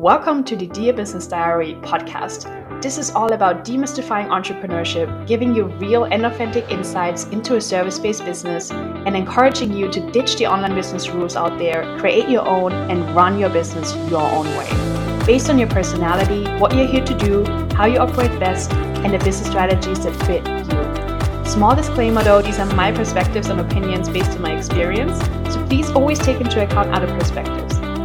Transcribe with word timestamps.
Welcome 0.00 0.44
to 0.44 0.56
the 0.56 0.66
Dear 0.66 0.94
Business 0.94 1.26
Diary 1.26 1.74
podcast. 1.82 2.80
This 2.80 2.96
is 2.96 3.10
all 3.10 3.34
about 3.34 3.66
demystifying 3.66 4.28
entrepreneurship, 4.28 5.26
giving 5.26 5.54
you 5.54 5.66
real 5.76 6.04
and 6.04 6.24
authentic 6.24 6.70
insights 6.70 7.24
into 7.24 7.56
a 7.56 7.60
service 7.60 7.98
based 7.98 8.24
business, 8.24 8.70
and 8.70 9.14
encouraging 9.14 9.74
you 9.74 9.92
to 9.92 10.00
ditch 10.10 10.38
the 10.38 10.46
online 10.46 10.74
business 10.74 11.10
rules 11.10 11.36
out 11.36 11.58
there, 11.58 11.98
create 11.98 12.30
your 12.30 12.48
own, 12.48 12.72
and 12.72 13.14
run 13.14 13.38
your 13.38 13.50
business 13.50 13.94
your 14.10 14.22
own 14.22 14.46
way. 14.56 15.26
Based 15.26 15.50
on 15.50 15.58
your 15.58 15.68
personality, 15.68 16.46
what 16.58 16.74
you're 16.74 16.88
here 16.88 17.04
to 17.04 17.18
do, 17.18 17.44
how 17.74 17.84
you 17.84 17.98
operate 17.98 18.30
best, 18.40 18.72
and 18.72 19.12
the 19.12 19.18
business 19.18 19.48
strategies 19.48 20.02
that 20.04 20.16
fit 20.24 20.48
you. 20.48 21.44
Small 21.44 21.76
disclaimer 21.76 22.22
though, 22.22 22.40
these 22.40 22.58
are 22.58 22.74
my 22.74 22.90
perspectives 22.90 23.50
and 23.50 23.60
opinions 23.60 24.08
based 24.08 24.30
on 24.30 24.40
my 24.40 24.56
experience, 24.56 25.18
so 25.52 25.62
please 25.66 25.90
always 25.90 26.18
take 26.18 26.40
into 26.40 26.64
account 26.64 26.88
other 26.88 27.06
perspectives. 27.18 27.59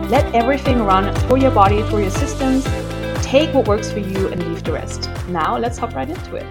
Let 0.09 0.35
everything 0.35 0.83
run 0.83 1.15
through 1.15 1.39
your 1.39 1.49
body, 1.49 1.81
through 1.81 2.01
your 2.01 2.11
systems. 2.11 2.63
Take 3.25 3.51
what 3.55 3.67
works 3.67 3.91
for 3.91 3.97
you 3.97 4.27
and 4.27 4.47
leave 4.47 4.63
the 4.63 4.71
rest. 4.71 5.09
Now, 5.29 5.57
let's 5.57 5.79
hop 5.79 5.95
right 5.95 6.07
into 6.07 6.35
it. 6.35 6.45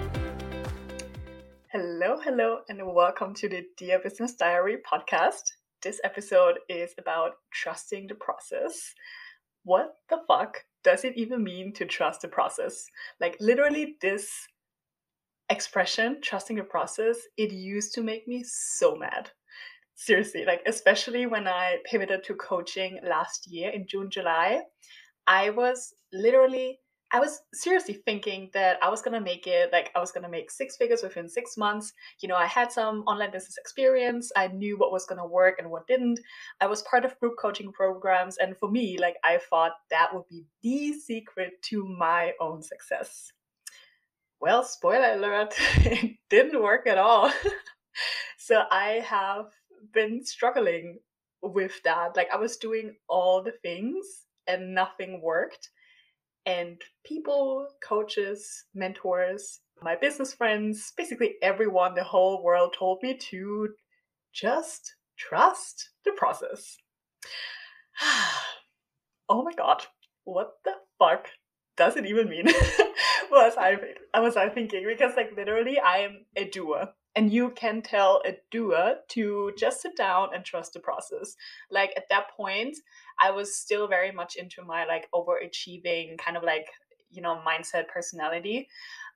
Hello, 1.70 2.18
hello, 2.20 2.62
and 2.68 2.84
welcome 2.84 3.32
to 3.34 3.48
the 3.48 3.64
Dear 3.76 4.00
Business 4.00 4.34
Diary 4.34 4.78
podcast. 4.84 5.52
This 5.82 6.00
episode 6.02 6.58
is 6.68 6.96
about 6.98 7.34
trusting 7.52 8.08
the 8.08 8.16
process. 8.16 8.92
What 9.62 9.98
the 10.10 10.18
fuck 10.26 10.64
does 10.82 11.04
it 11.04 11.16
even 11.16 11.44
mean 11.44 11.72
to 11.74 11.84
trust 11.84 12.22
the 12.22 12.28
process? 12.28 12.84
Like, 13.20 13.36
literally, 13.38 13.94
this 14.02 14.32
expression, 15.48 16.18
trusting 16.20 16.56
the 16.56 16.64
process, 16.64 17.18
it 17.36 17.52
used 17.52 17.94
to 17.94 18.02
make 18.02 18.26
me 18.26 18.42
so 18.44 18.96
mad 18.96 19.30
seriously 19.94 20.44
like 20.44 20.60
especially 20.66 21.26
when 21.26 21.46
i 21.46 21.78
pivoted 21.84 22.24
to 22.24 22.34
coaching 22.34 22.98
last 23.04 23.46
year 23.50 23.70
in 23.70 23.86
june 23.86 24.10
july 24.10 24.60
i 25.26 25.50
was 25.50 25.94
literally 26.12 26.80
i 27.12 27.20
was 27.20 27.42
seriously 27.52 27.94
thinking 28.04 28.50
that 28.52 28.76
i 28.82 28.88
was 28.88 29.02
to 29.02 29.20
make 29.20 29.46
it 29.46 29.70
like 29.72 29.92
i 29.94 30.00
was 30.00 30.10
to 30.10 30.28
make 30.28 30.50
six 30.50 30.76
figures 30.76 31.02
within 31.02 31.28
six 31.28 31.56
months. 31.56 31.92
You 32.20 32.28
know 32.28 32.34
i 32.34 32.46
had 32.46 32.72
some 32.72 33.02
online 33.02 33.30
business 33.30 33.56
experience. 33.56 34.32
I 34.34 34.48
knew 34.48 34.76
what 34.76 34.90
was 34.90 35.06
to 35.06 35.24
work 35.24 35.60
and 35.60 35.70
what 35.70 35.86
didn't. 35.86 36.18
I 36.60 36.66
was 36.66 36.82
part 36.82 37.04
of 37.04 37.18
group 37.20 37.34
coaching 37.40 37.70
programs 37.72 38.36
and 38.38 38.56
for 38.58 38.68
me 38.68 38.98
like 38.98 39.16
i 39.22 39.38
thought 39.38 39.72
that 39.90 40.12
would 40.12 40.26
be 40.28 40.44
the 40.62 40.92
secret 40.92 41.62
to 41.70 41.86
my 41.86 42.32
own 42.40 42.62
success. 42.62 43.32
Well 44.40 44.64
spoiler 44.64 45.12
alert 45.14 45.54
it 45.76 46.16
didn't 46.30 46.60
work 46.60 46.88
at 46.88 46.98
all. 46.98 47.30
So 48.44 48.64
i 48.70 49.02
have 49.06 49.46
been 49.92 50.24
struggling 50.24 50.98
with 51.42 51.82
that. 51.84 52.16
Like 52.16 52.28
I 52.32 52.36
was 52.36 52.56
doing 52.56 52.96
all 53.08 53.42
the 53.42 53.52
things 53.62 54.24
and 54.46 54.74
nothing 54.74 55.20
worked. 55.22 55.70
And 56.46 56.80
people, 57.04 57.68
coaches, 57.82 58.64
mentors, 58.74 59.60
my 59.82 59.96
business 59.96 60.34
friends, 60.34 60.92
basically 60.96 61.34
everyone, 61.42 61.94
the 61.94 62.04
whole 62.04 62.42
world 62.42 62.74
told 62.78 63.02
me 63.02 63.16
to 63.16 63.70
just 64.32 64.94
trust 65.16 65.90
the 66.04 66.12
process. 66.12 66.76
oh 69.28 69.42
my 69.42 69.52
god, 69.52 69.84
what 70.24 70.52
the 70.64 70.72
fuck 70.98 71.28
does 71.76 71.96
it 71.96 72.06
even 72.06 72.28
mean? 72.28 72.46
was 73.30 73.54
I 73.58 73.76
was 74.14 74.36
I 74.36 74.48
thinking? 74.48 74.84
Because 74.86 75.16
like 75.16 75.32
literally 75.36 75.78
I 75.78 75.98
am 75.98 76.26
a 76.36 76.44
doer 76.44 76.90
and 77.16 77.32
you 77.32 77.50
can 77.50 77.80
tell 77.80 78.20
a 78.26 78.36
doer 78.50 78.96
to 79.08 79.52
just 79.56 79.82
sit 79.82 79.96
down 79.96 80.30
and 80.34 80.44
trust 80.44 80.72
the 80.72 80.80
process. 80.80 81.36
Like 81.70 81.92
at 81.96 82.08
that 82.10 82.30
point 82.36 82.76
i 83.20 83.30
was 83.30 83.56
still 83.56 83.86
very 83.86 84.10
much 84.10 84.36
into 84.36 84.62
my 84.62 84.84
like 84.86 85.08
overachieving 85.14 86.18
kind 86.18 86.36
of 86.36 86.42
like 86.42 86.66
you 87.10 87.22
know 87.22 87.40
mindset 87.46 87.88
personality. 87.88 88.68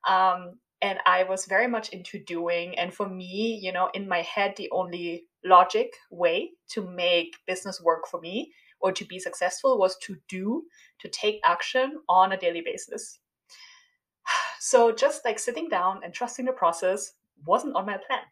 Um 0.09 0.59
and 0.81 1.01
i 1.07 1.25
was 1.25 1.47
very 1.47 1.67
much 1.67 1.89
into 1.89 2.21
doing 2.21 2.79
and 2.79 2.95
for 2.95 3.09
me 3.09 3.59
you 3.61 3.73
know 3.73 3.91
in 3.95 4.09
my 4.09 4.23
head 4.23 4.55
the 4.57 4.71
only 4.71 5.25
logic 5.45 5.93
way 6.09 6.51
to 6.69 6.87
make 6.87 7.35
business 7.49 7.83
work 7.83 8.07
for 8.07 8.21
me 8.21 8.53
or 8.81 8.93
to 8.93 9.05
be 9.05 9.19
successful 9.19 9.79
was 9.79 9.97
to 9.99 10.17
do 10.29 10.63
to 11.01 11.09
take 11.09 11.41
action 11.45 11.99
on 12.09 12.33
a 12.33 12.37
daily 12.37 12.63
basis. 12.63 13.19
So 14.61 14.91
just 14.91 15.25
like 15.25 15.39
sitting 15.39 15.69
down 15.69 16.01
and 16.03 16.13
trusting 16.13 16.45
the 16.45 16.53
process 16.53 17.13
wasn't 17.47 17.77
on 17.77 17.87
my 17.87 17.97
plan. 17.97 18.23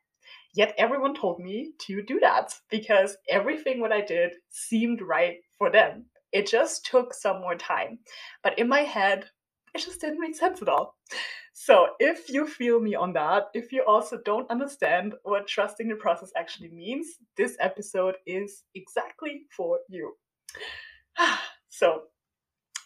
Yet 0.55 0.75
everyone 0.79 1.15
told 1.15 1.39
me 1.39 1.73
to 1.87 2.03
do 2.03 2.19
that 2.21 2.55
because 2.71 3.17
everything 3.29 3.81
what 3.81 3.93
I 3.93 4.01
did 4.01 4.33
seemed 4.51 5.03
right 5.03 5.39
for 5.59 5.71
them. 5.71 6.07
It 6.33 6.47
just 6.47 6.87
took 6.87 7.15
some 7.15 7.41
more 7.41 7.57
time. 7.57 7.99
But 8.43 8.59
in 8.59 8.69
my 8.69 8.81
head, 8.81 9.27
it 9.75 9.85
just 9.85 10.01
didn't 10.01 10.21
make 10.21 10.35
sense 10.35 10.63
at 10.63 10.69
all. 10.69 10.97
So 11.53 11.89
if 12.01 12.29
you 12.29 12.47
feel 12.47 12.81
me 12.81 12.95
on 12.95 13.13
that, 13.15 13.45
if 13.55 13.73
you 13.73 13.83
also 13.87 14.19
don't 14.25 14.51
understand 14.51 15.15
what 15.23 15.47
trusting 15.47 15.89
the 15.89 15.97
process 15.97 16.31
actually 16.37 16.71
means, 16.71 17.07
this 17.37 17.57
episode 17.61 18.17
is 18.27 18.65
exactly 18.75 19.43
for 19.57 19.79
you. 19.89 20.15
so, 21.69 22.03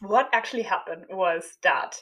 what 0.00 0.30
actually 0.32 0.62
happened 0.62 1.04
was 1.10 1.58
that 1.62 1.96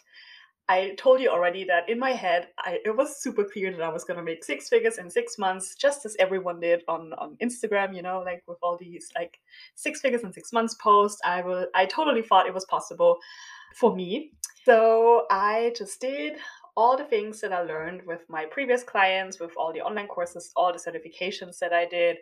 I 0.69 0.95
told 0.99 1.21
you 1.21 1.31
already 1.31 1.65
that 1.65 1.89
in 1.89 1.99
my 1.99 2.11
head, 2.11 2.49
I, 2.59 2.79
it 2.85 2.95
was 2.95 3.23
super 3.23 3.45
clear 3.45 3.73
that 3.73 3.81
I 3.81 3.89
was 3.89 4.05
going 4.05 4.19
to 4.19 4.23
make 4.23 4.45
six 4.45 4.69
figures 4.69 4.99
in 4.99 5.09
six 5.09 5.39
months, 5.39 5.75
just 5.75 6.05
as 6.05 6.15
everyone 6.19 6.61
did 6.61 6.83
on, 6.89 7.15
on 7.15 7.37
Instagram, 7.43 7.97
you 7.97 8.03
know, 8.03 8.21
like 8.21 8.43
with 8.47 8.59
all 8.63 8.77
these 8.77 9.11
like 9.15 9.41
six 9.75 10.01
figures 10.01 10.25
in 10.25 10.33
six 10.33 10.53
months 10.53 10.75
posts. 10.75 11.21
I 11.25 11.41
will, 11.41 11.67
I 11.75 11.87
totally 11.87 12.23
thought 12.23 12.47
it 12.47 12.53
was 12.53 12.67
possible 12.67 13.19
for 13.77 13.97
me. 13.97 14.33
So 14.67 15.25
I 15.31 15.73
just 15.75 16.01
did 16.01 16.35
all 16.77 16.97
the 16.97 17.05
things 17.05 17.41
that 17.41 17.53
I 17.53 17.63
learned 17.63 18.03
with 18.07 18.21
my 18.29 18.45
previous 18.45 18.83
clients, 18.83 19.41
with 19.41 19.53
all 19.57 19.73
the 19.73 19.81
online 19.81 20.07
courses, 20.07 20.53
all 20.55 20.73
the 20.73 20.79
certifications 20.79 21.59
that 21.61 21.73
I 21.73 21.87
did. 21.87 22.19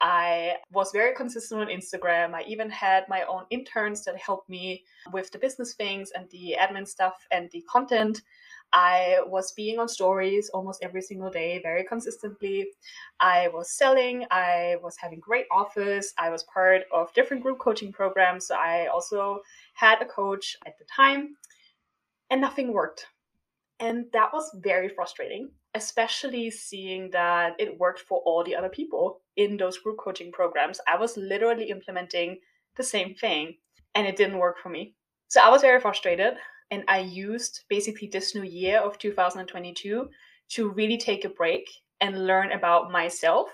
I 0.00 0.56
was 0.72 0.92
very 0.92 1.14
consistent 1.14 1.60
on 1.60 1.68
Instagram. 1.68 2.34
I 2.34 2.42
even 2.42 2.70
had 2.70 3.08
my 3.08 3.22
own 3.24 3.44
interns 3.50 4.04
that 4.04 4.16
helped 4.16 4.48
me 4.48 4.84
with 5.12 5.30
the 5.30 5.38
business 5.38 5.74
things 5.74 6.10
and 6.12 6.28
the 6.30 6.56
admin 6.58 6.88
stuff 6.88 7.26
and 7.30 7.50
the 7.50 7.62
content. 7.70 8.22
I 8.72 9.18
was 9.26 9.52
being 9.52 9.78
on 9.78 9.88
stories 9.88 10.48
almost 10.50 10.82
every 10.82 11.02
single 11.02 11.28
day, 11.30 11.60
very 11.62 11.84
consistently. 11.84 12.68
I 13.18 13.48
was 13.48 13.72
selling, 13.72 14.24
I 14.30 14.76
was 14.82 14.96
having 14.96 15.18
great 15.18 15.46
offers, 15.50 16.14
I 16.16 16.30
was 16.30 16.44
part 16.44 16.82
of 16.92 17.12
different 17.12 17.42
group 17.42 17.58
coaching 17.58 17.92
programs. 17.92 18.46
So 18.46 18.54
I 18.54 18.86
also 18.86 19.40
had 19.74 20.00
a 20.00 20.06
coach 20.06 20.56
at 20.66 20.78
the 20.78 20.84
time, 20.84 21.36
and 22.30 22.40
nothing 22.40 22.72
worked. 22.72 23.06
And 23.80 24.06
that 24.12 24.32
was 24.32 24.50
very 24.62 24.88
frustrating 24.88 25.50
especially 25.74 26.50
seeing 26.50 27.10
that 27.10 27.54
it 27.58 27.78
worked 27.78 28.00
for 28.00 28.20
all 28.24 28.42
the 28.44 28.56
other 28.56 28.68
people 28.68 29.20
in 29.36 29.56
those 29.56 29.78
group 29.78 29.98
coaching 29.98 30.32
programs. 30.32 30.80
I 30.88 30.96
was 30.96 31.16
literally 31.16 31.70
implementing 31.70 32.38
the 32.76 32.82
same 32.82 33.14
thing 33.14 33.56
and 33.94 34.06
it 34.06 34.16
didn't 34.16 34.38
work 34.38 34.58
for 34.58 34.68
me. 34.68 34.94
So 35.28 35.40
I 35.40 35.48
was 35.48 35.62
very 35.62 35.80
frustrated 35.80 36.34
and 36.70 36.84
I 36.88 37.00
used 37.00 37.64
basically 37.68 38.08
this 38.08 38.34
new 38.34 38.42
year 38.42 38.78
of 38.78 38.98
2022 38.98 40.08
to 40.50 40.70
really 40.70 40.98
take 40.98 41.24
a 41.24 41.28
break 41.28 41.68
and 42.00 42.26
learn 42.26 42.52
about 42.52 42.90
myself 42.90 43.48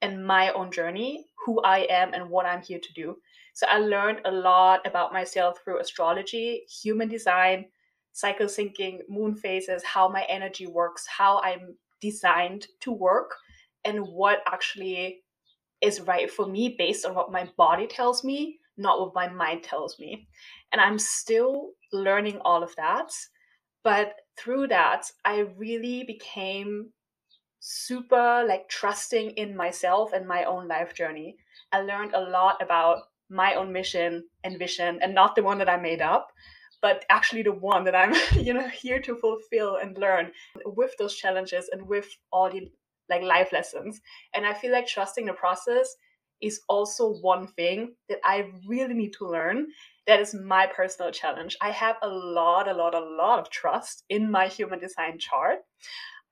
and 0.00 0.26
my 0.26 0.50
own 0.52 0.70
journey, 0.70 1.26
who 1.44 1.60
I 1.62 1.86
am 1.90 2.14
and 2.14 2.28
what 2.30 2.46
I'm 2.46 2.62
here 2.62 2.78
to 2.78 2.92
do. 2.94 3.16
So 3.54 3.66
I 3.68 3.78
learned 3.78 4.20
a 4.24 4.30
lot 4.30 4.86
about 4.86 5.12
myself 5.12 5.58
through 5.62 5.80
astrology, 5.80 6.64
human 6.82 7.08
design, 7.08 7.66
cycle 8.14 8.46
syncing, 8.46 9.00
moon 9.08 9.34
phases, 9.34 9.82
how 9.82 10.08
my 10.08 10.22
energy 10.28 10.66
works, 10.66 11.04
how 11.06 11.40
I'm 11.42 11.74
designed 12.00 12.68
to 12.80 12.92
work, 12.92 13.34
and 13.84 14.00
what 14.06 14.38
actually 14.46 15.22
is 15.82 16.00
right 16.00 16.30
for 16.30 16.46
me 16.46 16.76
based 16.78 17.04
on 17.04 17.14
what 17.14 17.32
my 17.32 17.48
body 17.58 17.86
tells 17.86 18.24
me, 18.24 18.58
not 18.78 19.00
what 19.00 19.14
my 19.14 19.28
mind 19.28 19.64
tells 19.64 19.98
me. 19.98 20.28
And 20.72 20.80
I'm 20.80 20.98
still 20.98 21.72
learning 21.92 22.38
all 22.44 22.62
of 22.62 22.74
that. 22.76 23.10
But 23.82 24.14
through 24.38 24.68
that, 24.68 25.10
I 25.24 25.40
really 25.56 26.04
became 26.04 26.90
super 27.58 28.44
like 28.46 28.68
trusting 28.68 29.30
in 29.32 29.56
myself 29.56 30.12
and 30.12 30.26
my 30.26 30.44
own 30.44 30.68
life 30.68 30.94
journey. 30.94 31.36
I 31.72 31.80
learned 31.80 32.14
a 32.14 32.20
lot 32.20 32.62
about 32.62 32.98
my 33.28 33.54
own 33.54 33.72
mission 33.72 34.24
and 34.44 34.58
vision 34.58 35.00
and 35.02 35.14
not 35.14 35.34
the 35.34 35.42
one 35.42 35.58
that 35.58 35.68
I 35.68 35.76
made 35.76 36.00
up, 36.00 36.30
but 36.84 37.06
actually 37.08 37.42
the 37.42 37.50
one 37.50 37.82
that 37.84 37.94
I'm, 37.94 38.12
you 38.44 38.52
know, 38.52 38.68
here 38.68 39.00
to 39.00 39.16
fulfill 39.16 39.76
and 39.76 39.96
learn 39.96 40.30
with 40.66 40.90
those 40.98 41.14
challenges 41.14 41.70
and 41.72 41.88
with 41.88 42.06
all 42.30 42.50
the 42.50 42.70
like 43.08 43.22
life 43.22 43.54
lessons. 43.54 44.02
And 44.34 44.44
I 44.44 44.52
feel 44.52 44.70
like 44.70 44.86
trusting 44.86 45.24
the 45.24 45.32
process 45.32 45.96
is 46.42 46.60
also 46.68 47.14
one 47.22 47.46
thing 47.46 47.94
that 48.10 48.18
I 48.22 48.50
really 48.68 48.92
need 48.92 49.14
to 49.14 49.26
learn. 49.26 49.68
That 50.06 50.20
is 50.20 50.34
my 50.34 50.66
personal 50.66 51.10
challenge. 51.10 51.56
I 51.62 51.70
have 51.70 51.96
a 52.02 52.08
lot, 52.08 52.68
a 52.68 52.74
lot, 52.74 52.94
a 52.94 53.00
lot 53.00 53.38
of 53.38 53.48
trust 53.48 54.04
in 54.10 54.30
my 54.30 54.48
human 54.48 54.78
design 54.78 55.18
chart. 55.18 55.60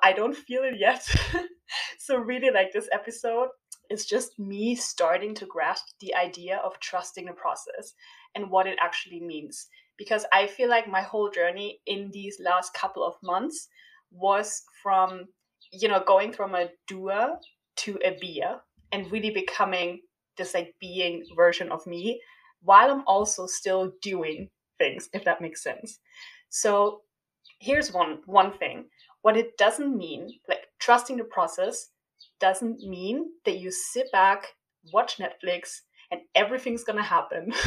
I 0.03 0.13
don't 0.13 0.37
feel 0.37 0.65
it 0.65 0.79
yet. 0.79 1.03
so, 1.99 2.19
really, 2.19 2.51
like 2.51 2.73
this 2.73 2.91
episode 2.93 3.49
It's 3.89 4.05
just 4.05 4.39
me 4.39 4.75
starting 4.75 5.35
to 5.37 5.47
grasp 5.47 5.87
the 6.01 6.15
idea 6.15 6.57
of 6.63 6.79
trusting 6.79 7.25
the 7.25 7.33
process 7.33 7.95
and 8.35 8.51
what 8.51 8.67
it 8.67 8.79
actually 8.81 9.21
means. 9.21 9.69
Because 10.03 10.27
I 10.33 10.49
feel 10.49 10.69
like 10.69 10.89
my 10.89 11.01
whole 11.01 11.31
journey 11.31 11.79
in 11.87 12.11
these 12.11 12.39
last 12.41 12.75
couple 12.75 13.05
of 13.05 13.15
months 13.23 13.69
was 14.11 14.65
from, 14.83 15.29
you 15.71 15.87
know, 15.89 16.03
going 16.05 16.33
from 16.33 16.57
a 16.57 16.71
doer 16.89 17.37
to 17.77 17.99
a 18.05 18.19
beer 18.21 18.59
and 18.91 19.13
really 19.13 19.31
becoming 19.31 20.01
this 20.37 20.55
like 20.55 20.75
being 20.81 21.25
version 21.37 21.71
of 21.71 21.87
me 21.87 22.21
while 22.63 22.91
I'm 22.91 23.05
also 23.07 23.47
still 23.47 23.93
doing 24.03 24.49
things, 24.79 25.09
if 25.13 25.25
that 25.25 25.41
makes 25.41 25.63
sense. 25.63 26.01
So 26.49 27.03
here's 27.61 27.93
one 27.93 28.23
one 28.27 28.59
thing. 28.59 28.87
What 29.23 29.37
it 29.37 29.57
doesn't 29.57 29.97
mean, 29.97 30.29
like 30.49 30.67
trusting 30.81 31.17
the 31.17 31.25
process, 31.25 31.91
doesn't 32.41 32.81
mean 32.81 33.27
that 33.45 33.59
you 33.59 33.71
sit 33.71 34.11
back, 34.11 34.49
watch 34.93 35.19
Netflix, 35.19 35.83
and 36.11 36.23
everything's 36.35 36.83
gonna 36.83 37.05
happen. 37.05 37.53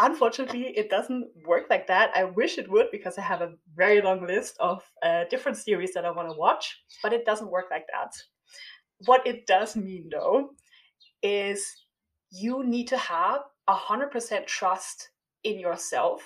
Unfortunately, 0.00 0.76
it 0.76 0.90
doesn't 0.90 1.28
work 1.46 1.66
like 1.70 1.86
that. 1.86 2.10
I 2.16 2.24
wish 2.24 2.58
it 2.58 2.70
would 2.70 2.90
because 2.90 3.16
I 3.16 3.22
have 3.22 3.42
a 3.42 3.54
very 3.76 4.02
long 4.02 4.26
list 4.26 4.56
of 4.58 4.82
uh, 5.02 5.24
different 5.30 5.56
series 5.56 5.92
that 5.94 6.04
I 6.04 6.10
want 6.10 6.28
to 6.28 6.36
watch, 6.36 6.82
but 7.02 7.12
it 7.12 7.24
doesn't 7.24 7.50
work 7.50 7.66
like 7.70 7.86
that. 7.92 8.12
What 9.06 9.26
it 9.26 9.46
does 9.46 9.76
mean, 9.76 10.08
though, 10.10 10.50
is 11.22 11.64
you 12.30 12.64
need 12.64 12.88
to 12.88 12.96
have 12.96 13.42
100% 13.68 14.46
trust 14.46 15.10
in 15.44 15.60
yourself. 15.60 16.22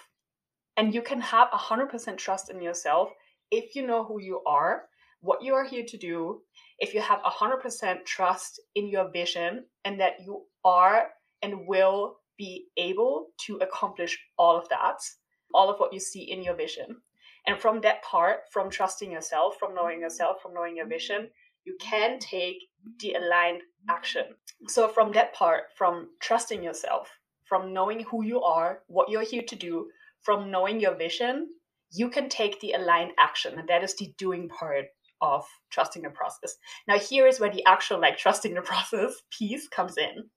And 0.77 0.95
you 0.95 1.03
can 1.03 1.21
have 1.21 1.49
100% 1.51 2.17
trust 2.17 2.51
in 2.51 2.63
yourself 2.63 3.11
if 3.51 3.75
you 3.75 3.87
know 3.87 4.05
who 4.05 4.21
you 4.21 4.41
are, 4.47 4.85
what 5.21 5.43
you 5.43 5.55
are 5.55 5.65
here 5.65 5.85
to 5.87 5.97
do, 5.97 6.43
if 6.79 6.95
you 6.95 7.01
have 7.01 7.21
100% 7.23 8.05
trust 8.05 8.61
in 8.75 8.89
your 8.89 9.11
vision 9.11 9.65
and 9.85 10.01
that 10.01 10.15
you 10.25 10.45
are 10.65 11.09
and 11.43 11.67
will 11.67 12.19
be 12.39 12.67
able 12.77 13.27
to 13.47 13.57
accomplish 13.57 14.19
all 14.39 14.57
of 14.57 14.69
that, 14.69 14.99
all 15.53 15.69
of 15.69 15.79
what 15.79 15.93
you 15.93 16.01
see 16.01 16.23
in 16.23 16.43
your 16.43 16.55
vision. 16.55 16.97
And 17.47 17.59
from 17.59 17.81
that 17.81 18.03
part, 18.03 18.41
from 18.53 18.71
trusting 18.71 19.11
yourself, 19.11 19.57
from 19.59 19.75
knowing 19.75 20.01
yourself, 20.01 20.41
from 20.43 20.55
knowing 20.55 20.77
your 20.77 20.87
vision, 20.87 21.29
you 21.65 21.77
can 21.81 22.19
take 22.19 22.69
the 23.01 23.15
aligned 23.15 23.63
action. 23.89 24.25
So, 24.67 24.89
from 24.89 25.13
that 25.13 25.35
part, 25.35 25.65
from 25.77 26.11
trusting 26.21 26.63
yourself, 26.63 27.11
from 27.45 27.73
knowing 27.73 28.01
who 28.01 28.25
you 28.25 28.43
are, 28.43 28.83
what 28.87 29.09
you're 29.09 29.23
here 29.25 29.45
to 29.49 29.57
do, 29.57 29.91
from 30.21 30.51
knowing 30.51 30.81
your 30.81 30.95
vision, 30.95 31.49
you 31.91 32.11
can 32.11 32.29
take 32.29 32.61
the 32.61 32.73
aligned 32.73 33.13
action. 33.19 33.59
And 33.59 33.69
that 33.69 33.83
is 33.83 33.95
the 33.97 34.13
doing 34.19 34.49
part 34.49 34.87
of 35.21 35.45
trusting 35.71 36.03
the 36.03 36.11
process. 36.11 36.57
Now, 36.87 36.99
here 36.99 37.27
is 37.27 37.41
where 37.41 37.51
the 37.51 37.65
actual 37.65 38.01
like 38.01 38.19
trusting 38.19 38.55
the 38.55 38.63
process 38.73 39.15
piece 39.37 39.69
comes 39.69 39.97
in. 39.97 40.31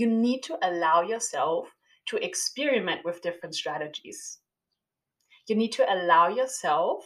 You 0.00 0.06
need 0.06 0.42
to 0.44 0.56
allow 0.62 1.02
yourself 1.02 1.66
to 2.06 2.16
experiment 2.24 3.04
with 3.04 3.20
different 3.20 3.54
strategies. 3.54 4.38
You 5.46 5.56
need 5.56 5.72
to 5.72 5.84
allow 5.92 6.28
yourself 6.28 7.04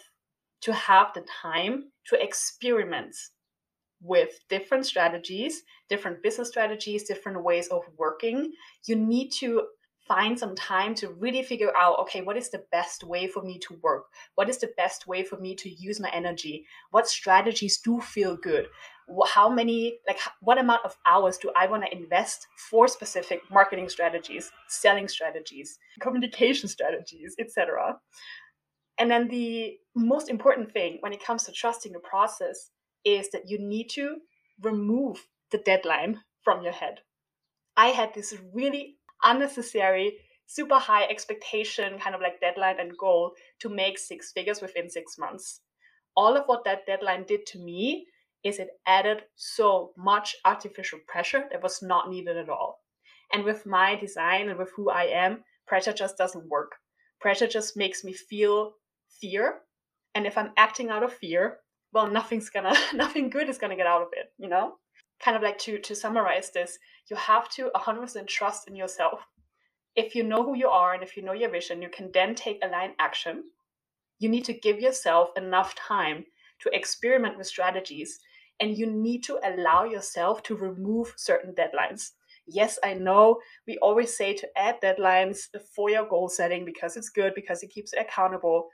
to 0.61 0.73
have 0.73 1.09
the 1.13 1.23
time 1.43 1.91
to 2.07 2.23
experiment 2.23 3.17
with 4.01 4.39
different 4.49 4.87
strategies, 4.87 5.65
different 5.89 6.23
business 6.23 6.51
strategies, 6.51 7.03
different 7.03 7.43
ways 7.43 7.67
of 7.67 7.83
working. 7.99 8.53
You 8.87 8.95
need 8.95 9.31
to 9.41 9.65
find 10.07 10.39
some 10.39 10.55
time 10.55 10.95
to 10.95 11.09
really 11.15 11.43
figure 11.43 11.77
out 11.77 11.99
okay, 11.99 12.23
what 12.23 12.37
is 12.37 12.51
the 12.51 12.65
best 12.71 13.03
way 13.03 13.27
for 13.27 13.43
me 13.43 13.59
to 13.59 13.75
work? 13.83 14.05
What 14.37 14.49
is 14.49 14.59
the 14.59 14.73
best 14.77 15.09
way 15.09 15.25
for 15.25 15.37
me 15.41 15.57
to 15.57 15.69
use 15.69 15.99
my 15.99 16.11
energy? 16.11 16.65
What 16.93 17.09
strategies 17.09 17.79
do 17.79 18.01
feel 18.01 18.37
good? 18.37 18.69
How 19.27 19.49
many, 19.49 19.99
like, 20.07 20.19
what 20.41 20.59
amount 20.59 20.85
of 20.85 20.97
hours 21.07 21.37
do 21.37 21.51
I 21.55 21.67
want 21.67 21.85
to 21.85 21.93
invest 21.97 22.47
for 22.71 22.89
specific 22.89 23.41
marketing 23.51 23.89
strategies, 23.89 24.51
selling 24.69 25.09
strategies, 25.09 25.79
communication 26.01 26.69
strategies, 26.69 27.35
etc.? 27.39 27.99
And 28.99 29.11
then 29.11 29.29
the 29.29 29.77
most 29.95 30.31
important 30.31 30.73
thing 30.73 30.99
when 31.01 31.13
it 31.13 31.25
comes 31.25 31.45
to 31.45 31.53
trusting 31.53 31.93
the 31.93 31.99
process 31.99 32.71
is 33.05 33.31
that 33.31 33.49
you 33.49 33.59
need 33.59 33.89
to 33.91 34.17
remove 34.63 35.27
the 35.51 35.59
deadline 35.59 36.21
from 36.43 36.63
your 36.63 36.73
head. 36.73 37.01
I 37.77 37.89
had 37.89 38.15
this 38.15 38.37
really 38.53 38.97
unnecessary, 39.23 40.19
super 40.47 40.79
high 40.79 41.05
expectation, 41.05 41.99
kind 41.99 42.15
of 42.15 42.21
like 42.21 42.41
deadline 42.41 42.79
and 42.79 42.97
goal 42.97 43.33
to 43.61 43.69
make 43.69 43.99
six 43.99 44.33
figures 44.33 44.63
within 44.63 44.89
six 44.89 45.19
months. 45.19 45.61
All 46.17 46.37
of 46.37 46.45
what 46.47 46.65
that 46.65 46.87
deadline 46.87 47.25
did 47.25 47.47
to 47.47 47.59
me 47.59 48.07
is 48.45 48.59
it 48.59 48.69
added 48.87 49.23
so 49.37 49.93
much 49.97 50.37
artificial 50.45 50.99
pressure 51.07 51.45
that 51.51 51.63
was 51.63 51.83
not 51.83 52.11
needed 52.11 52.37
at 52.37 52.49
all. 52.49 52.81
And 53.33 53.45
with 53.45 53.67
my 53.67 53.97
design 53.97 54.49
and 54.49 54.59
with 54.59 54.71
who 54.77 54.91
I 54.91 55.05
am, 55.05 55.45
pressure 55.67 55.93
just 55.93 56.19
doesn't 56.19 56.49
work. 56.49 56.73
Pressure 57.21 57.47
just 57.47 57.77
makes 57.77 58.05
me 58.05 58.13
feel 58.13 58.75
fear. 59.21 59.61
And 60.15 60.27
if 60.27 60.37
I'm 60.37 60.53
acting 60.57 60.91
out 60.91 61.03
of 61.03 61.13
fear, 61.13 61.59
well 61.95 62.11
nothing's 62.11 62.51
gonna 62.51 62.75
nothing 62.95 63.31
good 63.31 63.49
is 63.49 63.57
gonna 63.57 63.77
get 63.77 63.87
out 63.87 64.03
of 64.03 64.09
it 64.13 64.33
you 64.37 64.49
know 64.49 64.75
kind 65.21 65.37
of 65.37 65.43
like 65.43 65.57
to 65.59 65.79
to 65.79 65.95
summarize 65.95 66.51
this 66.51 66.79
you 67.09 67.17
have 67.17 67.49
to 67.49 67.71
100% 67.77 68.27
trust 68.27 68.69
in 68.69 68.77
yourself 68.77 69.21
if 69.95 70.15
you 70.15 70.25
know 70.25 70.43
who 70.43 70.57
you 70.57 70.69
are 70.69 70.93
and 70.93 71.03
if 71.03 71.17
you 71.17 71.23
know 71.23 71.33
your 71.33 71.51
vision 71.51 71.81
you 71.81 71.89
can 71.89 72.11
then 72.13 72.35
take 72.35 72.59
aligned 72.63 72.95
action 72.99 73.45
you 74.19 74.29
need 74.29 74.45
to 74.45 74.53
give 74.53 74.81
yourself 74.81 75.31
enough 75.37 75.75
time 75.77 76.25
to 76.61 76.71
experiment 76.75 77.39
with 77.39 77.47
strategies 77.47 78.19
and 78.61 78.77
you 78.77 78.87
need 78.87 79.23
to 79.23 79.39
allow 79.45 79.85
yourself 79.85 80.43
to 80.43 80.57
remove 80.57 81.15
certain 81.17 81.55
deadlines 81.55 82.11
yes 82.47 82.79
i 82.85 82.95
know 82.95 83.39
we 83.67 83.79
always 83.79 84.17
say 84.17 84.35
to 84.35 84.49
add 84.57 84.81
deadlines 84.83 85.49
for 85.75 85.91
your 85.91 86.07
goal 86.07 86.29
setting 86.29 86.65
because 86.65 86.97
it's 86.97 87.09
good 87.09 87.33
because 87.35 87.63
it 87.63 87.71
keeps 87.71 87.93
it 87.93 88.01
accountable 88.01 88.69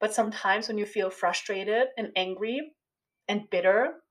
but 0.00 0.14
sometimes 0.14 0.66
when 0.66 0.78
you 0.78 0.86
feel 0.86 1.10
frustrated 1.10 1.88
and 1.96 2.08
angry 2.16 2.72
and 3.28 3.48
bitter, 3.50 4.02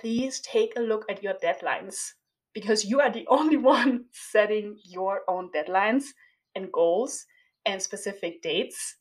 please 0.00 0.40
take 0.40 0.74
a 0.76 0.80
look 0.80 1.04
at 1.08 1.22
your 1.22 1.34
deadlines 1.34 2.12
because 2.52 2.84
you 2.84 3.00
are 3.00 3.10
the 3.10 3.26
only 3.28 3.56
one 3.56 4.06
setting 4.12 4.76
your 4.84 5.22
own 5.28 5.50
deadlines 5.54 6.06
and 6.54 6.72
goals 6.72 7.26
and 7.64 7.80
specific 7.80 8.42
dates. 8.42 8.96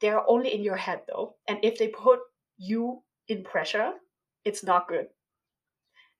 They're 0.00 0.28
only 0.28 0.52
in 0.52 0.64
your 0.64 0.76
head 0.76 1.02
though. 1.06 1.36
And 1.48 1.58
if 1.62 1.78
they 1.78 1.88
put 1.88 2.18
you 2.58 3.04
in 3.28 3.44
pressure, 3.44 3.92
it's 4.44 4.64
not 4.64 4.88
good. 4.88 5.06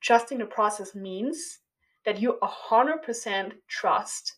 Trusting 0.01 0.39
the 0.39 0.47
process 0.47 0.95
means 0.95 1.61
that 2.05 2.21
you 2.21 2.39
100% 2.43 3.53
trust 3.69 4.37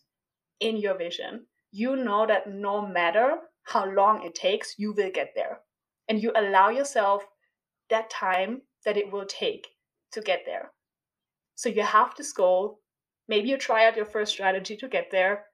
in 0.60 0.76
your 0.76 0.96
vision. 0.96 1.46
You 1.72 1.96
know 1.96 2.26
that 2.26 2.52
no 2.52 2.86
matter 2.86 3.36
how 3.64 3.90
long 3.90 4.22
it 4.22 4.34
takes, 4.34 4.78
you 4.78 4.92
will 4.92 5.10
get 5.10 5.32
there. 5.34 5.60
And 6.08 6.22
you 6.22 6.32
allow 6.36 6.68
yourself 6.68 7.24
that 7.88 8.10
time 8.10 8.62
that 8.84 8.96
it 8.96 9.10
will 9.10 9.24
take 9.24 9.66
to 10.12 10.20
get 10.20 10.42
there. 10.44 10.72
So 11.54 11.68
you 11.68 11.82
have 11.82 12.14
this 12.16 12.32
goal. 12.32 12.80
Maybe 13.28 13.48
you 13.48 13.56
try 13.56 13.86
out 13.86 13.96
your 13.96 14.04
first 14.04 14.32
strategy 14.32 14.76
to 14.76 14.88
get 14.88 15.10
there. 15.10 15.44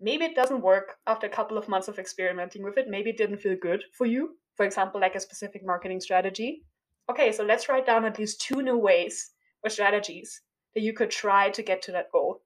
Maybe 0.00 0.24
it 0.24 0.34
doesn't 0.34 0.60
work 0.60 0.96
after 1.06 1.26
a 1.26 1.30
couple 1.30 1.56
of 1.56 1.68
months 1.68 1.88
of 1.88 1.98
experimenting 1.98 2.62
with 2.62 2.76
it. 2.76 2.86
Maybe 2.88 3.10
it 3.10 3.16
didn't 3.16 3.40
feel 3.40 3.56
good 3.60 3.82
for 3.96 4.04
you. 4.06 4.36
For 4.56 4.66
example, 4.66 5.00
like 5.00 5.14
a 5.14 5.20
specific 5.20 5.62
marketing 5.64 6.00
strategy. 6.00 6.64
Okay, 7.10 7.32
so 7.32 7.44
let's 7.44 7.68
write 7.68 7.86
down 7.86 8.04
at 8.04 8.18
least 8.18 8.40
two 8.40 8.62
new 8.62 8.78
ways 8.78 9.30
or 9.62 9.70
strategies 9.70 10.40
that 10.74 10.82
you 10.82 10.92
could 10.92 11.10
try 11.10 11.50
to 11.50 11.62
get 11.62 11.82
to 11.82 11.92
that 11.92 12.10
goal. 12.10 12.42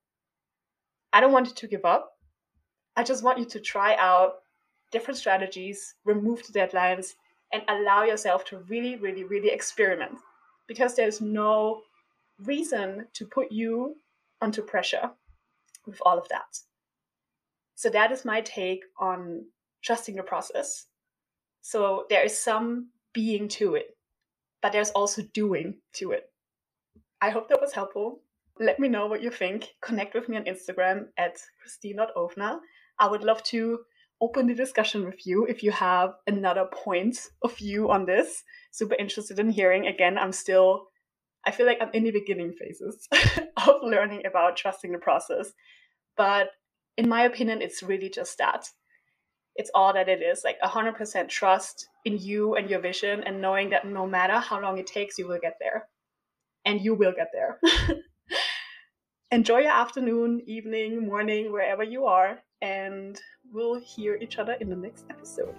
I 1.12 1.20
don't 1.20 1.32
want 1.32 1.48
you 1.48 1.54
to 1.54 1.68
give 1.68 1.84
up. 1.84 2.10
I 2.96 3.04
just 3.04 3.22
want 3.22 3.38
you 3.38 3.44
to 3.46 3.60
try 3.60 3.94
out 3.96 4.34
different 4.90 5.18
strategies, 5.18 5.94
remove 6.04 6.42
the 6.46 6.58
deadlines, 6.58 7.14
and 7.52 7.62
allow 7.68 8.02
yourself 8.02 8.44
to 8.46 8.58
really, 8.68 8.96
really, 8.96 9.24
really 9.24 9.50
experiment 9.50 10.18
because 10.66 10.94
there's 10.94 11.20
no 11.20 11.82
reason 12.44 13.06
to 13.14 13.26
put 13.26 13.50
you 13.50 13.96
under 14.40 14.62
pressure 14.62 15.10
with 15.86 16.00
all 16.04 16.18
of 16.18 16.28
that. 16.28 16.58
So, 17.74 17.88
that 17.90 18.12
is 18.12 18.24
my 18.24 18.40
take 18.40 18.82
on 18.98 19.46
trusting 19.82 20.16
the 20.16 20.22
process. 20.22 20.86
So, 21.62 22.06
there 22.10 22.24
is 22.24 22.38
some 22.38 22.88
being 23.14 23.48
to 23.48 23.76
it, 23.76 23.96
but 24.62 24.72
there's 24.72 24.90
also 24.90 25.22
doing 25.34 25.78
to 25.94 26.12
it. 26.12 26.30
I 27.20 27.30
hope 27.30 27.48
that 27.48 27.60
was 27.60 27.72
helpful. 27.72 28.20
Let 28.60 28.78
me 28.78 28.88
know 28.88 29.06
what 29.06 29.22
you 29.22 29.30
think. 29.30 29.74
Connect 29.82 30.14
with 30.14 30.28
me 30.28 30.36
on 30.36 30.44
Instagram 30.44 31.06
at 31.16 31.38
christine.ofner. 31.60 32.58
I 32.98 33.08
would 33.08 33.22
love 33.22 33.42
to 33.44 33.80
open 34.20 34.46
the 34.46 34.54
discussion 34.54 35.04
with 35.04 35.26
you 35.26 35.46
if 35.46 35.62
you 35.62 35.70
have 35.70 36.14
another 36.26 36.66
point 36.72 37.18
of 37.42 37.56
view 37.56 37.90
on 37.90 38.04
this. 38.04 38.42
Super 38.72 38.96
interested 38.96 39.38
in 39.38 39.50
hearing. 39.50 39.86
Again, 39.86 40.18
I'm 40.18 40.32
still, 40.32 40.88
I 41.46 41.52
feel 41.52 41.66
like 41.66 41.78
I'm 41.80 41.92
in 41.92 42.04
the 42.04 42.10
beginning 42.10 42.52
phases 42.52 43.08
of 43.56 43.76
learning 43.82 44.26
about 44.26 44.56
trusting 44.56 44.90
the 44.90 44.98
process. 44.98 45.52
But 46.16 46.50
in 46.96 47.08
my 47.08 47.22
opinion, 47.22 47.62
it's 47.62 47.82
really 47.82 48.10
just 48.10 48.38
that. 48.38 48.68
It's 49.58 49.70
all 49.74 49.92
that 49.92 50.08
it 50.08 50.22
is 50.22 50.44
like 50.44 50.58
100% 50.60 51.28
trust 51.28 51.88
in 52.04 52.16
you 52.16 52.54
and 52.54 52.70
your 52.70 52.80
vision, 52.80 53.22
and 53.24 53.42
knowing 53.42 53.70
that 53.70 53.86
no 53.86 54.06
matter 54.06 54.38
how 54.38 54.60
long 54.62 54.78
it 54.78 54.86
takes, 54.86 55.18
you 55.18 55.28
will 55.28 55.40
get 55.42 55.56
there. 55.60 55.88
and 56.64 56.80
you 56.80 56.94
will 56.94 57.12
get 57.12 57.28
there. 57.32 57.60
Enjoy 59.30 59.58
your 59.58 59.72
afternoon, 59.72 60.42
evening, 60.46 61.06
morning, 61.06 61.52
wherever 61.52 61.82
you 61.82 62.04
are, 62.06 62.38
and 62.62 63.20
we'll 63.52 63.80
hear 63.80 64.16
each 64.16 64.38
other 64.38 64.52
in 64.60 64.68
the 64.68 64.76
next 64.76 65.04
episode. 65.10 65.54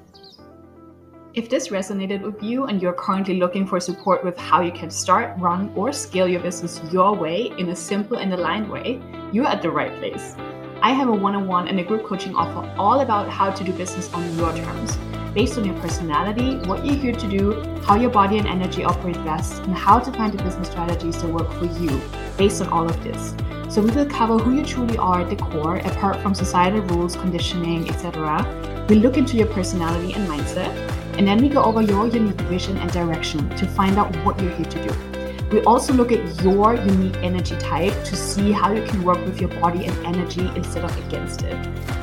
If 1.33 1.49
this 1.49 1.67
resonated 1.69 2.21
with 2.21 2.41
you 2.41 2.65
and 2.65 2.81
you're 2.81 2.93
currently 2.93 3.35
looking 3.35 3.67
for 3.67 3.79
support 3.79 4.23
with 4.23 4.37
how 4.37 4.61
you 4.61 4.71
can 4.71 4.89
start, 4.89 5.37
run, 5.39 5.71
or 5.75 5.91
scale 5.93 6.27
your 6.27 6.41
business 6.41 6.81
your 6.91 7.15
way 7.15 7.51
in 7.57 7.69
a 7.69 7.75
simple 7.75 8.17
and 8.17 8.33
aligned 8.33 8.69
way, 8.69 8.99
you're 9.31 9.45
at 9.45 9.61
the 9.61 9.69
right 9.69 9.95
place. 9.99 10.35
I 10.81 10.93
have 10.93 11.09
a 11.09 11.12
one 11.12 11.36
on 11.36 11.45
one 11.45 11.67
and 11.67 11.77
a 11.77 11.83
group 11.83 12.05
coaching 12.05 12.33
offer 12.36 12.74
all 12.77 13.01
about 13.01 13.29
how 13.29 13.51
to 13.51 13.63
do 13.65 13.74
business 13.74 14.12
on 14.13 14.38
your 14.38 14.55
terms, 14.55 14.95
based 15.33 15.57
on 15.57 15.65
your 15.65 15.75
personality, 15.81 16.55
what 16.69 16.86
you're 16.86 16.95
here 16.95 17.12
to 17.12 17.27
do, 17.27 17.62
how 17.83 17.95
your 17.95 18.09
body 18.09 18.38
and 18.38 18.48
energy 18.48 18.86
operate 18.86 19.21
best, 19.25 19.62
and 19.63 19.75
how 19.75 20.00
to 20.00 20.09
find 20.13 20.31
the 20.31 20.41
business 20.41 20.69
strategies 20.69 21.21
that 21.21 21.27
work 21.27 21.51
for 21.53 21.65
you, 21.65 22.01
based 22.38 22.62
on 22.62 22.69
all 22.69 22.89
of 22.89 23.03
this. 23.03 23.36
So 23.67 23.81
we 23.81 23.91
will 23.91 24.05
cover 24.05 24.38
who 24.38 24.55
you 24.55 24.65
truly 24.65 24.98
are 24.98 25.19
at 25.19 25.29
the 25.29 25.36
core, 25.36 25.75
apart 25.77 26.21
from 26.21 26.33
societal 26.33 26.81
rules, 26.83 27.17
conditioning, 27.17 27.89
etc. 27.89 28.86
We 28.88 28.95
look 28.95 29.17
into 29.17 29.36
your 29.36 29.48
personality 29.48 30.13
and 30.13 30.29
mindset, 30.29 30.74
and 31.17 31.27
then 31.27 31.41
we 31.41 31.50
go 31.50 31.62
over 31.62 31.81
your 31.81 32.07
unique 32.07 32.39
vision 32.41 32.77
and 32.77 32.89
direction 32.93 33.50
to 33.57 33.67
find 33.67 33.98
out 33.98 34.15
what 34.24 34.41
you're 34.41 34.51
here 34.51 34.65
to 34.65 34.88
do. 34.88 35.18
We 35.51 35.61
also 35.61 35.93
look 35.93 36.11
at 36.11 36.43
your 36.43 36.75
unique 36.75 37.17
energy 37.17 37.57
type 37.57 37.93
to 38.03 38.15
see 38.15 38.51
how 38.51 38.71
you 38.71 38.83
can 38.85 39.03
work 39.03 39.17
with 39.25 39.41
your 39.41 39.49
body 39.49 39.85
and 39.85 40.05
energy 40.05 40.47
instead 40.55 40.83
of 40.83 40.95
against 41.07 41.41
it. 41.41 41.55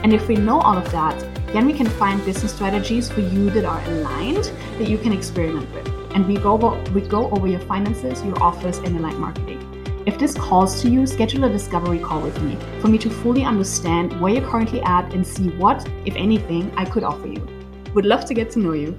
And 0.03 0.13
if 0.13 0.27
we 0.27 0.35
know 0.35 0.59
all 0.61 0.77
of 0.77 0.91
that, 0.91 1.17
then 1.53 1.65
we 1.65 1.73
can 1.73 1.87
find 1.87 2.25
business 2.25 2.53
strategies 2.53 3.09
for 3.09 3.21
you 3.21 3.51
that 3.51 3.65
are 3.65 3.81
aligned 3.85 4.51
that 4.79 4.89
you 4.89 4.99
can 4.99 5.13
experiment 5.13 5.73
with. 5.73 5.87
And 6.13 6.27
we 6.27 6.39
go 6.39 6.55
over, 6.55 6.91
we 6.91 7.03
go 7.03 7.31
over 7.31 7.47
your 7.47 7.61
finances, 7.61 8.25
your 8.25 8.43
offers, 8.43 8.79
and 8.79 8.97
aligned 8.99 9.21
marketing. 9.21 9.63
If 10.07 10.19
this 10.19 10.35
calls 10.35 10.83
to 10.83 10.89
you, 10.89 11.07
schedule 11.07 11.45
a 11.45 11.49
discovery 11.49 12.01
call 12.01 12.23
with 12.23 12.41
me 12.43 12.59
for 12.81 12.89
me 12.89 12.99
to 12.99 13.09
fully 13.09 13.45
understand 13.45 14.21
where 14.21 14.33
you're 14.35 14.49
currently 14.49 14.83
at 14.83 15.13
and 15.15 15.25
see 15.25 15.51
what, 15.51 15.89
if 16.05 16.17
anything, 16.17 16.73
I 16.77 16.85
could 16.85 17.05
offer 17.05 17.29
you. 17.29 17.47
Would 17.95 18.07
love 18.07 18.25
to 18.25 18.35
get 18.35 18.51
to 18.53 18.59
know 18.59 18.73
you. 18.73 18.99